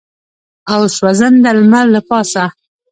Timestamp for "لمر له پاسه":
1.57-2.43